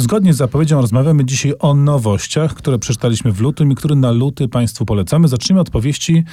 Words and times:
Zgodnie 0.00 0.34
z 0.34 0.36
zapowiedzią 0.36 0.80
rozmawiamy 0.80 1.24
dzisiaj 1.24 1.54
o 1.58 1.74
nowościach, 1.74 2.54
które 2.54 2.78
przeczytaliśmy 2.78 3.32
w 3.32 3.40
lutym 3.40 3.72
i 3.72 3.74
które 3.74 3.94
na 3.94 4.10
luty 4.10 4.48
Państwu 4.48 4.86
polecamy. 4.86 5.28
Zacznijmy 5.28 5.60
od 5.60 5.70
powieści 5.70 6.24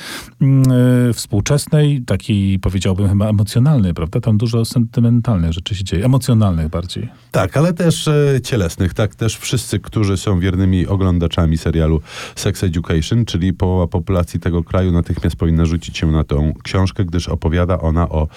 yy, 0.41 1.13
współczesnej, 1.13 2.01
takiej 2.01 2.59
powiedziałbym 2.59 3.09
chyba 3.09 3.29
emocjonalnej, 3.29 3.93
prawda? 3.93 4.21
Tam 4.21 4.37
dużo 4.37 4.65
sentymentalnych 4.65 5.53
rzeczy 5.53 5.75
się 5.75 5.83
dzieje, 5.83 6.05
emocjonalnych 6.05 6.69
bardziej. 6.69 7.09
Tak, 7.31 7.57
ale 7.57 7.73
też 7.73 8.07
e, 8.07 8.41
cielesnych. 8.43 8.93
Tak, 8.93 9.15
też 9.15 9.37
wszyscy, 9.37 9.79
którzy 9.79 10.17
są 10.17 10.39
wiernymi 10.39 10.87
oglądaczami 10.87 11.57
serialu 11.57 12.01
Sex 12.35 12.63
Education, 12.63 13.25
czyli 13.25 13.53
połowa 13.53 13.87
populacji 13.87 14.39
tego 14.39 14.63
kraju 14.63 14.91
natychmiast 14.91 15.35
powinna 15.35 15.65
rzucić 15.65 15.97
się 15.97 16.11
na 16.11 16.23
tą 16.23 16.53
książkę, 16.63 17.05
gdyż 17.05 17.27
opowiada 17.27 17.79
ona 17.79 18.09
o 18.09 18.27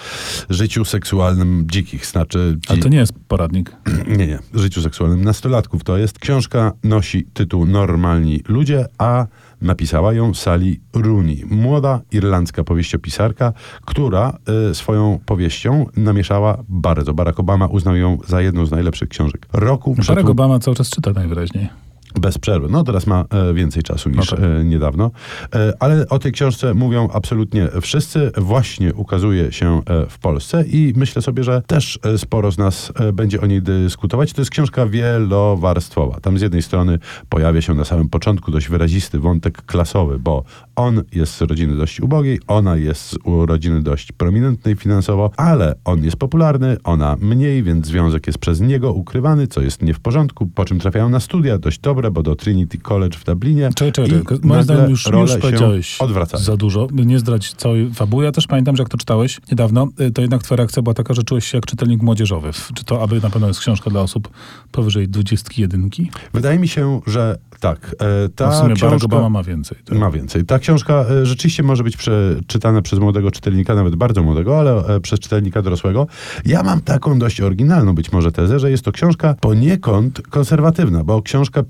życiu 0.49 0.85
seksualnym 0.85 1.67
dzikich. 1.71 2.05
Znaczy, 2.05 2.57
Ale 2.67 2.79
to 2.79 2.89
nie 2.89 2.97
jest 2.97 3.13
poradnik. 3.27 3.75
nie, 4.17 4.27
nie, 4.27 4.39
życiu 4.53 4.81
seksualnym 4.81 5.20
nastolatków. 5.21 5.83
To 5.83 5.97
jest 5.97 6.19
książka, 6.19 6.73
nosi 6.83 7.25
tytuł 7.33 7.65
Normalni 7.65 8.41
ludzie, 8.47 8.85
a 8.97 9.25
napisała 9.61 10.13
ją 10.13 10.33
Sally 10.33 10.75
Rooney, 10.93 11.45
młoda 11.49 12.01
irlandzka 12.11 12.63
powieściopisarka, 12.63 13.53
która 13.85 14.37
y, 14.71 14.75
swoją 14.75 15.19
powieścią 15.25 15.85
namieszała 15.95 16.63
bardzo. 16.69 17.13
Barack 17.13 17.39
Obama 17.39 17.67
uznał 17.67 17.95
ją 17.95 18.17
za 18.27 18.41
jedną 18.41 18.65
z 18.65 18.71
najlepszych 18.71 19.09
książek 19.09 19.47
roku. 19.53 19.95
Barack 20.07 20.29
Obama 20.29 20.59
cały 20.59 20.77
czas 20.77 20.89
czyta 20.89 21.11
najwyraźniej. 21.11 21.90
Bez 22.19 22.37
przerwy. 22.37 22.67
No 22.69 22.83
teraz 22.83 23.07
ma 23.07 23.25
e, 23.29 23.53
więcej 23.53 23.83
czasu 23.83 24.09
niż 24.09 24.31
No 24.31 24.37
tak. 24.37 24.45
e, 24.45 24.63
niedawno. 24.63 25.11
E, 25.55 25.73
ale 25.79 26.07
o 26.09 26.19
tej 26.19 26.31
książce 26.31 26.73
mówią 26.73 27.09
absolutnie 27.13 27.67
wszyscy. 27.81 28.31
Właśnie 28.37 28.93
ukazuje 28.93 29.51
się 29.51 29.81
w 30.09 30.19
Polsce 30.19 30.63
i 30.67 30.93
myślę 30.95 31.21
sobie, 31.21 31.43
że 31.43 31.61
też 31.67 31.99
sporo 32.17 32.51
z 32.51 32.57
nas 32.57 32.93
będzie 33.13 33.41
o 33.41 33.45
niej 33.45 33.61
dyskutować. 33.61 34.33
To 34.33 34.41
jest 34.41 34.51
książka 34.51 34.85
wielowarstwowa. 34.85 36.19
Tam 36.19 36.37
z 36.37 36.41
jednej 36.41 36.61
strony 36.61 36.99
pojawia 37.29 37.61
się 37.61 37.73
na 37.73 37.85
samym 37.85 38.09
początku 38.09 38.51
dość 38.51 38.69
wyrazisty 38.69 39.19
wątek 39.19 39.61
klasowy, 39.61 40.19
bo 40.19 40.43
on 40.75 41.03
jest 41.11 41.33
z 41.35 41.41
rodziny 41.41 41.77
dość 41.77 42.01
ubogiej, 42.01 42.39
ona 42.47 42.75
jest 42.75 43.09
z 43.09 43.17
rodziny 43.45 43.81
dość 43.83 44.11
prominentnej 44.11 44.75
finansowo, 44.75 45.31
ale 45.37 45.75
on 45.85 46.03
jest 46.03 46.17
popularny, 46.17 46.77
ona 46.83 47.15
mniej, 47.21 47.63
więc 47.63 47.85
związek 47.85 48.27
jest 48.27 48.39
przez 48.39 48.61
niego 48.61 48.93
ukrywany, 48.93 49.47
co 49.47 49.61
jest 49.61 49.81
nie 49.81 49.93
w 49.93 49.99
porządku, 49.99 50.47
po 50.47 50.65
czym 50.65 50.79
trafiają 50.79 51.09
na 51.09 51.19
studia, 51.19 51.57
dość 51.57 51.79
dobre, 51.79 52.00
bo 52.09 52.23
do 52.23 52.35
Trinity 52.35 52.77
College 52.77 53.17
w 53.17 53.23
Dublinie. 53.23 53.69
Czekaj, 53.75 53.91
czekaj, 53.91 54.19
czekaj. 54.19 54.37
Moim 54.43 54.63
zdaniem 54.63 54.89
już, 54.89 55.05
już 55.05 55.37
powiedziałeś 55.37 56.01
odwracają. 56.01 56.43
za 56.43 56.57
dużo. 56.57 56.87
Nie 56.91 57.19
zdrać 57.19 57.53
całej 57.53 57.93
fabuły. 57.93 58.25
Ja 58.25 58.31
też 58.31 58.47
pamiętam, 58.47 58.75
że 58.75 58.83
jak 58.83 58.89
to 58.89 58.97
czytałeś 58.97 59.39
niedawno, 59.51 59.87
y, 60.01 60.11
to 60.11 60.21
jednak 60.21 60.43
twoja 60.43 60.57
reakcja 60.57 60.81
była 60.81 60.93
taka, 60.93 61.13
że 61.13 61.23
czułeś 61.23 61.45
się 61.45 61.57
jak 61.57 61.65
czytelnik 61.65 62.01
młodzieżowy. 62.01 62.51
Czy 62.73 62.83
to 62.83 63.03
aby 63.03 63.21
na 63.21 63.29
pewno 63.29 63.47
jest 63.47 63.59
książka 63.59 63.89
dla 63.89 64.01
osób 64.01 64.29
powyżej 64.71 65.09
21? 65.09 65.89
Wydaje 66.33 66.59
mi 66.59 66.67
się, 66.67 67.01
że 67.07 67.37
tak. 67.61 67.95
E, 67.99 68.29
ta 68.29 68.45
No 68.45 68.51
w 68.51 68.55
sumie 68.55 68.67
Barack 68.67 68.77
książka... 68.77 69.05
Obama 69.05 69.29
ma 69.29 69.43
więcej. 69.43 69.77
tak? 69.85 69.97
Ma 69.97 70.11
więcej. 70.11 70.45
Ta 70.45 70.59
książka 70.59 70.93
e, 70.93 71.25
rzeczywiście 71.25 71.63
może 71.63 71.83
być 71.83 71.97
przeczytana 71.97 72.81
przez 72.81 72.99
młodego 72.99 73.31
czytelnika, 73.31 73.75
nawet 73.75 73.95
bardzo 73.95 74.23
młodego, 74.23 74.59
ale 74.59 74.85
e, 74.85 74.99
przez 74.99 75.19
czytelnika 75.19 75.61
dorosłego. 75.61 76.07
Ja 76.45 76.63
mam 76.63 76.81
taką 76.81 77.19
dość 77.19 77.41
oryginalną 77.41 77.95
być 77.95 78.11
może 78.11 78.31
tezę, 78.31 78.59
że 78.59 78.71
jest 78.71 78.85
to 78.85 78.91
książka 78.91 79.35
poniekąd 79.41 80.21
konserwatywna, 80.21 81.03
bo 81.03 81.21
książka 81.21 81.63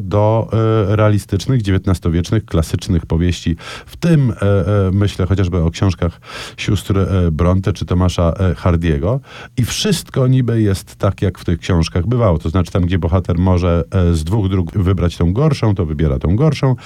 do 0.00 0.48
e, 0.52 0.96
realistycznych, 0.96 1.60
XIX-wiecznych, 1.60 2.44
klasycznych 2.44 3.06
powieści, 3.06 3.56
w 3.86 3.96
tym 3.96 4.30
e, 4.30 4.34
e, 4.42 4.90
myślę 4.92 5.26
chociażby 5.26 5.58
o 5.62 5.70
książkach 5.70 6.20
sióstr 6.56 6.94
Bronte 7.32 7.72
czy 7.72 7.86
Tomasza 7.86 8.34
Hardiego 8.56 9.20
i 9.56 9.64
wszystko 9.64 10.26
niby 10.26 10.62
jest 10.62 10.96
tak, 10.96 11.22
jak 11.22 11.38
w 11.38 11.44
tych 11.44 11.58
książkach 11.58 12.06
bywało. 12.06 12.38
To 12.38 12.48
znaczy 12.48 12.72
tam, 12.72 12.82
gdzie 12.82 12.98
bohater 12.98 13.38
może 13.38 13.84
z 14.12 14.24
dwóch 14.24 14.48
dróg 14.48 14.72
wybrać 14.72 15.16
tą 15.16 15.32
gorszą, 15.32 15.74
to 15.74 15.86
wybiera 15.86 16.18
tą 16.18 16.36
gorszą. 16.36 16.76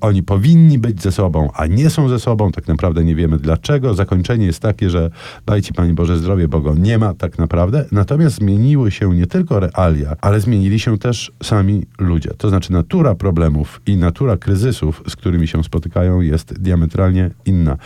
Oni 0.00 0.22
powinni 0.22 0.78
być 0.78 1.02
ze 1.02 1.12
sobą, 1.12 1.50
a 1.54 1.66
nie 1.66 1.90
są 1.90 2.08
ze 2.08 2.18
sobą. 2.18 2.52
Tak 2.52 2.68
naprawdę 2.68 3.04
nie 3.04 3.14
wiemy 3.14 3.36
dlaczego. 3.36 3.94
Zakończenie 3.94 4.46
jest 4.46 4.60
takie, 4.60 4.90
że 4.90 5.10
daj 5.46 5.62
ci 5.62 5.72
Pani 5.72 5.92
Boże 5.92 6.16
zdrowie, 6.16 6.48
bo 6.48 6.60
go 6.60 6.74
nie 6.74 6.98
ma 6.98 7.14
tak 7.14 7.38
naprawdę. 7.38 7.84
Natomiast 7.92 8.36
zmieniły 8.36 8.90
się 8.90 9.14
nie 9.14 9.26
tylko 9.26 9.60
realia, 9.60 10.16
ale 10.20 10.40
zmienili 10.40 10.78
się 10.78 10.98
też 10.98 11.32
sami 11.46 11.86
ludzie. 11.98 12.30
To 12.38 12.48
znaczy 12.48 12.72
natura 12.72 13.14
problemów 13.14 13.80
i 13.86 13.96
natura 13.96 14.36
kryzysów, 14.36 15.02
z 15.08 15.16
którymi 15.16 15.48
się 15.48 15.64
spotykają, 15.64 16.20
jest 16.20 16.58
diametralnie 16.62 17.30
inna. 17.44 17.76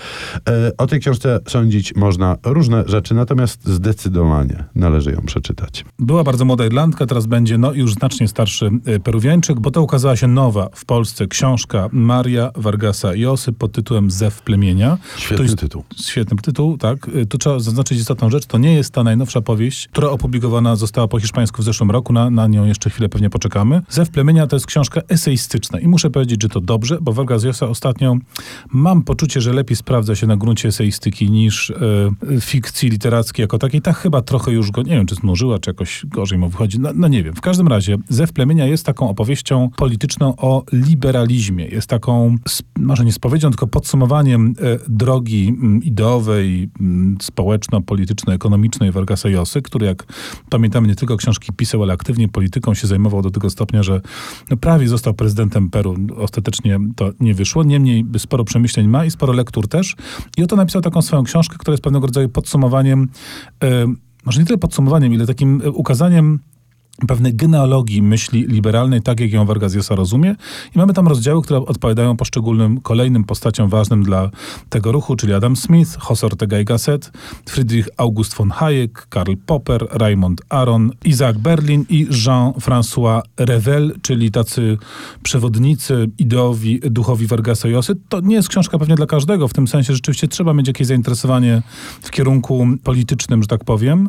E, 0.49 0.77
o 0.79 0.87
tej 0.87 1.01
książce 1.01 1.41
sądzić 1.49 1.95
można 1.97 2.37
różne 2.45 2.85
rzeczy, 2.87 3.15
natomiast 3.15 3.69
zdecydowanie 3.69 4.65
należy 4.75 5.13
ją 5.13 5.21
przeczytać. 5.27 5.85
Była 5.99 6.25
bardzo 6.25 6.45
młoda 6.45 6.67
Irlandka, 6.67 7.07
teraz 7.07 7.27
będzie 7.27 7.59
no, 7.59 7.73
już 7.73 7.95
znacznie 7.95 8.29
starszy 8.29 8.71
y, 8.89 9.01
Peruwiańczyk, 9.01 9.61
bo 9.61 9.71
to 9.71 9.83
ukazała 9.83 10.17
się 10.17 10.27
nowa 10.27 10.69
w 10.75 10.85
Polsce 10.85 11.27
książka 11.27 11.89
Maria 11.93 12.51
Vargasa 12.57 13.15
Josy 13.15 13.53
pod 13.53 13.73
tytułem 13.73 14.11
Zew 14.11 14.43
plemienia. 14.43 14.99
Świetny 15.17 15.45
jest 15.45 15.59
tytuł. 15.59 15.85
Świetny 15.97 16.39
tytuł, 16.39 16.79
tak. 16.79 17.09
Y, 17.09 17.27
Tu 17.27 17.39
trzeba 17.39 17.59
zaznaczyć 17.59 17.99
istotną 17.99 18.31
rzecz. 18.31 18.47
To 18.47 18.59
nie 18.59 18.75
jest 18.75 18.93
ta 18.93 19.05
najnowsza 19.05 19.41
powieść, 19.41 19.89
która 19.89 20.09
opublikowana 20.11 20.77
została 20.77 21.09
po 21.09 21.21
hiszpańsku 21.21 21.63
w 21.63 21.65
zeszłym 21.65 21.91
roku. 21.91 22.13
Na, 22.13 22.31
na 22.31 22.47
nią 22.47 22.65
jeszcze 22.65 22.91
chwilę 22.91 23.09
pewnie 23.09 23.31
poczekamy. 23.31 23.50
Zew 23.89 24.11
plemienia 24.11 24.47
to 24.47 24.57
jest 24.57 24.67
książka 24.67 25.01
eseistyczna 25.09 25.81
i 25.81 25.89
muszę 25.89 26.11
powiedzieć, 26.11 26.43
że 26.43 26.49
to 26.49 26.61
dobrze, 26.61 26.99
bo 27.01 27.13
Vargas 27.13 27.45
Llosa 27.45 27.69
ostatnio 27.69 28.17
mam 28.73 29.03
poczucie, 29.03 29.41
że 29.41 29.53
lepiej 29.53 29.77
sprawdza 29.77 30.15
się 30.15 30.27
na 30.27 30.37
gruncie 30.37 30.69
eseistyki 30.69 31.31
niż 31.31 31.71
e, 31.71 31.77
fikcji 32.41 32.91
literackiej 32.91 33.45
jako 33.45 33.59
takiej. 33.59 33.83
Tak 33.83 33.97
chyba 33.97 34.23
trochę 34.23 34.53
już 34.53 34.71
go, 34.71 34.83
nie 34.83 34.97
wiem, 34.97 35.07
czy 35.07 35.15
znużyła, 35.15 35.59
czy 35.59 35.71
jakoś 35.71 36.07
gorzej 36.07 36.39
mu 36.39 36.49
wychodzi. 36.49 36.81
No, 36.81 36.91
no 36.95 37.09
nie 37.09 37.23
wiem. 37.23 37.35
W 37.35 37.41
każdym 37.41 37.69
razie 37.69 37.97
Zew 38.09 38.33
plemienia 38.33 38.67
jest 38.67 38.87
taką 38.87 39.11
opowieścią 39.11 39.71
polityczną 39.77 40.37
o 40.37 40.65
liberalizmie. 40.73 41.67
Jest 41.67 41.87
taką, 41.87 42.37
może 42.79 43.05
nie 43.05 43.13
spowiedzią, 43.13 43.51
tylko 43.51 43.67
podsumowaniem 43.67 44.55
e, 44.61 44.79
drogi 44.89 45.49
mm, 45.49 45.83
ideowej, 45.83 46.71
mm, 46.81 47.17
społeczno-polityczno-ekonomicznej 47.21 48.93
Vargasa 48.93 49.29
Llosy, 49.29 49.63
który 49.63 49.87
jak 49.87 50.07
pamiętamy 50.51 50.89
nie 50.89 50.95
tylko 50.95 51.17
książki 51.17 51.53
pisał, 51.53 51.83
ale 51.83 51.93
aktywnie 51.93 52.29
polityką 52.29 52.75
się 52.75 52.87
zajmował 52.87 53.23
do 53.23 53.31
tego 53.31 53.40
stopnia, 53.49 53.83
że 53.83 54.01
no, 54.51 54.57
prawie 54.57 54.89
został 54.89 55.15
prezydentem 55.15 55.71
Peru. 55.71 55.97
Ostatecznie 56.17 56.79
to 56.97 57.11
nie 57.21 57.35
wyszło. 57.35 57.65
Niemniej 57.65 58.05
sporo 58.19 58.45
przemyśleń 58.45 58.89
ma 58.89 59.05
i 59.05 59.11
sporo 59.11 59.33
lektur 59.33 59.69
też. 59.69 59.97
I 60.37 60.43
oto 60.43 60.57
napisał 60.57 60.83
taką 60.83 61.03
swoją 61.03 61.25
książkę, 61.25 61.57
która 61.59 61.73
jest 61.73 61.85
pewnego 61.85 62.07
rodzaju 62.07 62.29
podsumowaniem, 62.29 63.09
e, 63.65 63.87
może 64.25 64.41
nie 64.41 64.47
tyle 64.47 64.59
podsumowaniem, 64.59 65.15
ile 65.15 65.27
takim 65.27 65.63
e, 65.65 65.71
ukazaniem 65.71 66.39
pewnej 67.07 67.35
genealogii 67.35 68.03
myśli 68.03 68.47
liberalnej, 68.49 69.03
tak 69.03 69.21
jak 69.21 69.33
ją 69.33 69.45
Vargas 69.45 69.75
Llosa 69.75 69.95
rozumie. 69.95 70.35
I 70.77 70.79
mamy 70.79 70.95
tam 70.95 71.09
rozdziały, 71.09 71.43
które 71.43 71.59
odpowiadają 71.59 72.17
poszczególnym 72.17 72.81
kolejnym 72.81 73.25
postaciom 73.25 73.69
ważnym 73.69 74.03
dla 74.03 74.31
tego 74.69 74.93
ruchu, 74.93 75.17
czyli 75.17 75.33
Adam 75.33 75.57
Smith, 75.57 75.99
José 75.99 76.27
Ortega 76.27 76.57
y 76.59 76.65
Gasset, 76.65 77.13
Friedrich 77.47 77.89
August 77.97 78.35
von 78.35 78.51
Hayek, 78.51 79.07
Karl 79.09 79.33
Popper, 79.47 79.87
Raymond 79.91 80.43
Aron, 80.49 80.91
Isaac 81.05 81.37
Berlin 81.37 81.85
i 81.89 82.07
Jean-François 82.07 83.23
Revel, 83.37 83.95
czyli 84.03 84.31
tacy 84.31 84.79
przewodnicy 85.23 86.11
ideowi, 86.19 86.81
duchowi 86.81 87.27
Vargasa 87.27 87.69
Llosy. 87.69 87.95
To 88.09 88.21
nie 88.21 88.35
jest 88.35 88.49
książka 88.49 88.79
pewnie 88.79 88.95
dla 88.95 89.07
każdego, 89.07 89.49
w 89.49 89.53
tym 89.53 89.69
sensie 89.69 89.95
rzeczywiście 89.95 90.29
trzeba 90.29 90.55
mieć 90.55 90.69
jakieś 90.69 90.87
zainteresowanie 90.87 91.63
w 92.03 92.11
kierunku 92.11 92.67
politycznym, 92.85 93.43
że 93.43 93.49
tak 93.49 93.65
powiem, 93.65 94.09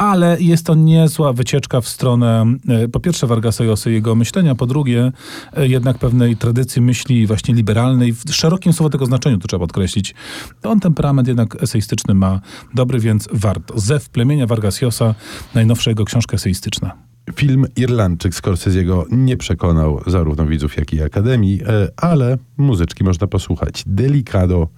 ale 0.00 0.36
jest 0.40 0.66
to 0.66 0.74
niezła 0.74 1.32
wycieczka 1.32 1.80
w 1.80 1.88
stronę 1.88 2.44
e, 2.68 2.88
po 2.88 3.00
pierwsze 3.00 3.26
Vargasa 3.26 3.64
i 3.64 3.92
jego 3.92 4.14
myślenia, 4.14 4.54
po 4.54 4.66
drugie 4.66 5.12
e, 5.56 5.68
jednak 5.68 5.98
pewnej 5.98 6.36
tradycji 6.36 6.82
myśli 6.82 7.26
właśnie 7.26 7.54
liberalnej, 7.54 8.12
w 8.12 8.22
szerokim 8.30 8.72
słowo 8.72 8.90
tego 8.90 9.06
znaczeniu, 9.06 9.38
to 9.38 9.48
trzeba 9.48 9.60
podkreślić. 9.60 10.14
On 10.62 10.80
temperament 10.80 11.28
jednak 11.28 11.62
eseistyczny 11.62 12.14
ma 12.14 12.40
dobry, 12.74 13.00
więc 13.00 13.28
warto. 13.32 13.80
Zew 13.80 14.08
plemienia 14.08 14.46
Vargas 14.46 14.82
Llosa, 14.82 15.14
najnowsza 15.54 15.90
jego 15.90 16.04
książka 16.04 16.36
eseistyczna. 16.36 16.92
Film 17.34 17.66
Irlandczyk 17.76 18.34
Scorsese'ego 18.34 19.04
nie 19.10 19.36
przekonał 19.36 20.00
zarówno 20.06 20.46
widzów, 20.46 20.76
jak 20.76 20.92
i 20.92 21.02
Akademii, 21.02 21.60
e, 21.62 21.88
ale 21.96 22.38
muzyczki 22.56 23.04
można 23.04 23.26
posłuchać. 23.26 23.84
Delicado 23.86 24.68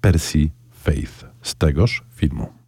Percy 0.00 0.50
Faith 0.84 1.24
z 1.42 1.54
tegoż 1.54 2.02
filmu. 2.14 2.63